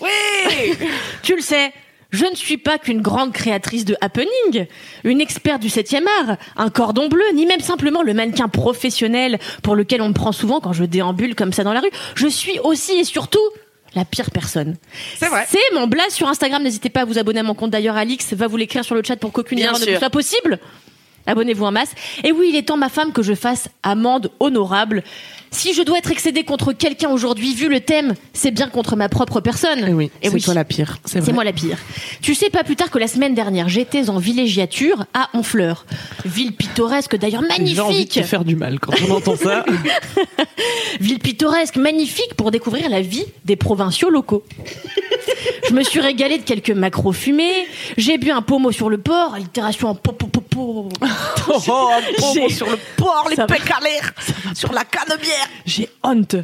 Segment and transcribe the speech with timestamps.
[0.00, 0.76] Oui
[1.22, 1.72] Tu le sais,
[2.10, 4.66] je ne suis pas qu'une grande créatrice de happening,
[5.04, 9.74] une experte du 7 art, un cordon bleu, ni même simplement le mannequin professionnel pour
[9.74, 11.90] lequel on me prend souvent quand je déambule comme ça dans la rue.
[12.14, 13.40] Je suis aussi et surtout
[13.94, 14.76] la pire personne.
[15.18, 15.46] C'est vrai.
[15.48, 16.62] C'est mon blaze sur Instagram.
[16.62, 17.96] N'hésitez pas à vous abonner à mon compte d'ailleurs.
[17.96, 20.58] Alix va vous l'écrire sur le chat pour qu'aucune erreur ne soit possible.
[21.26, 21.90] Abonnez-vous en masse.
[22.24, 25.02] Et oui, il est temps, ma femme, que je fasse amende honorable.
[25.50, 29.10] Si je dois être excédée contre quelqu'un aujourd'hui, vu le thème, c'est bien contre ma
[29.10, 29.84] propre personne.
[29.86, 30.98] Eh oui, Et c'est toi la pire.
[31.04, 31.76] C'est moi la pire.
[32.22, 35.84] Tu sais, pas plus tard que la semaine dernière, j'étais en villégiature à Honfleur.
[36.24, 38.12] Ville pittoresque, d'ailleurs J'ai envie de magnifique.
[38.12, 39.64] te faire du mal quand on entend ça.
[41.00, 44.44] Ville pittoresque, magnifique pour découvrir la vie des provinciaux locaux.
[45.68, 47.66] Je me suis régalée de quelques macros fumés.
[47.96, 50.88] J'ai bu un pommeau sur le port, allitération en popo popo.
[51.00, 54.12] oh, un promo J'ai- sur le port, les pecs à l'air,
[54.54, 55.48] sur la canebière.
[55.64, 56.34] J'ai honte.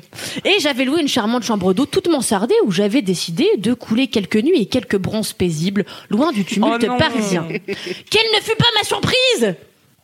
[0.44, 4.36] Et j'avais loué une charmante chambre d'eau toute mansardée où j'avais décidé de couler quelques
[4.36, 7.46] nuits et quelques bronzes paisibles, loin du tumulte Oh parisien.
[7.48, 9.54] Quelle ne fut pas ma surprise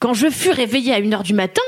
[0.00, 1.62] quand je fus réveillée à 1h du matin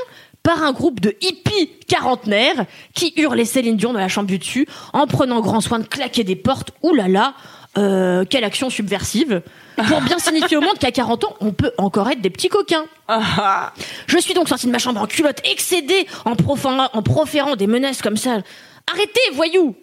[0.47, 4.65] par un groupe de hippies quarantenaires qui hurlaient Céline Dion dans la chambre du dessus
[4.93, 6.71] en prenant grand soin de claquer des portes.
[6.83, 7.33] Ouh là là,
[7.77, 9.41] euh, quelle action subversive
[9.75, 12.85] Pour bien signifier au monde qu'à 40 ans, on peut encore être des petits coquins.
[13.09, 13.73] Ah,
[14.07, 17.67] Je suis donc sortie de ma chambre en culotte, excédée, en, proférant, en proférant des
[17.67, 18.37] menaces comme ça.
[18.89, 19.75] Arrêtez, voyous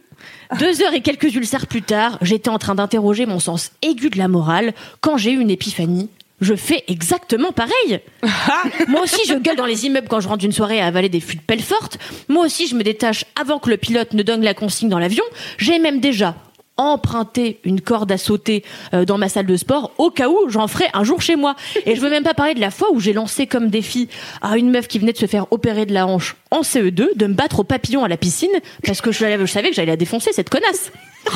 [0.59, 4.17] Deux heures et quelques ulcères plus tard, j'étais en train d'interroger mon sens aigu de
[4.17, 6.09] la morale quand j'ai eu une épiphanie.
[6.41, 8.01] Je fais exactement pareil.
[8.89, 11.21] Moi aussi, je gueule dans les immeubles quand je rentre d'une soirée à avaler des
[11.21, 11.99] fûts de pelle forte.
[12.29, 15.25] Moi aussi, je me détache avant que le pilote ne donne la consigne dans l'avion.
[15.59, 16.35] J'ai même déjà
[16.77, 18.65] emprunté une corde à sauter
[18.95, 21.55] euh, dans ma salle de sport au cas où j'en ferai un jour chez moi.
[21.87, 24.09] Et je veux même pas parler de la fois où j'ai lancé comme défi
[24.43, 27.27] à une meuf qui venait de se faire opérer de la hanche en CE2 de
[27.27, 28.51] me battre au papillon à la piscine
[28.85, 30.91] parce que je, je savais que j'allais la défoncer cette connasse.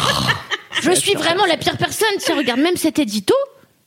[0.81, 2.07] Je suis vraiment la pire personne.
[2.21, 3.35] Tiens, regarde, même cet édito,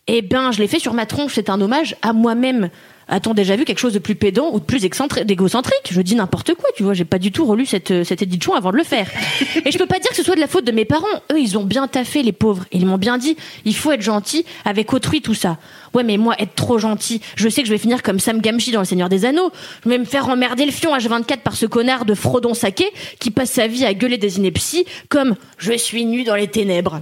[0.07, 1.33] eh ben, je l'ai fait sur ma tronche.
[1.35, 2.69] C'est un hommage à moi-même.
[3.07, 5.89] A-t-on déjà vu quelque chose de plus pédant ou de plus excentrique, d'égocentrique?
[5.91, 6.93] Je dis n'importe quoi, tu vois.
[6.93, 9.07] J'ai pas du tout relu cette, cet édition avant de le faire.
[9.65, 11.05] Et je peux pas dire que ce soit de la faute de mes parents.
[11.33, 12.63] Eux, ils ont bien taffé, les pauvres.
[12.71, 13.35] Ils m'ont bien dit,
[13.65, 15.57] il faut être gentil avec autrui, tout ça.
[15.93, 18.71] Ouais, mais moi, être trop gentil, je sais que je vais finir comme Sam Gamgee
[18.71, 19.51] dans Le Seigneur des Anneaux.
[19.83, 22.85] Je vais me faire emmerder le fion H24 par ce connard de Frodon Saké
[23.19, 27.01] qui passe sa vie à gueuler des inepties comme je suis nu dans les ténèbres.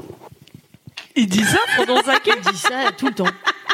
[1.19, 3.27] Il dit ça, Frodon Saké Il dit ça tout le temps.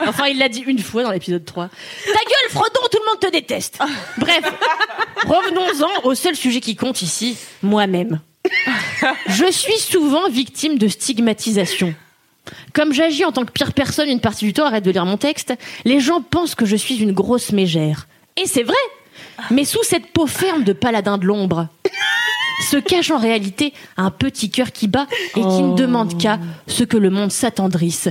[0.05, 1.67] Enfin, il l'a dit une fois dans l'épisode 3.
[2.05, 3.79] Ta gueule, Frodon, tout le monde te déteste.
[4.17, 4.43] Bref,
[5.25, 8.19] revenons-en au seul sujet qui compte ici, moi-même.
[9.27, 11.95] Je suis souvent victime de stigmatisation.
[12.73, 15.17] Comme j'agis en tant que pire personne une partie du temps, arrête de lire mon
[15.17, 18.07] texte, les gens pensent que je suis une grosse mégère.
[18.37, 18.75] Et c'est vrai
[19.49, 21.67] Mais sous cette peau ferme de paladin de l'ombre
[22.61, 26.83] se cache en réalité un petit cœur qui bat et qui ne demande qu'à ce
[26.83, 28.09] que le monde s'attendrisse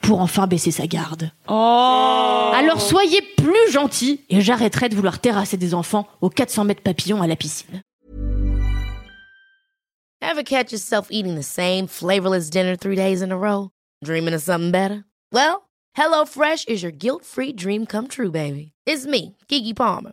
[0.00, 1.30] pour enfin baisser sa garde.
[1.48, 6.82] Oh Alors soyez plus gentils et j'arrêterai de vouloir terrasser des enfants aux 400 mètres
[6.82, 7.82] papillons à la piscine.
[10.20, 13.70] Ever catch yourself eating the same flavorless dinner three days in a row?
[14.04, 15.04] Dreaming of something better?
[15.32, 18.72] Well, HelloFresh is your guilt-free dream come true, baby.
[18.86, 20.12] It's me, Kiki Palmer.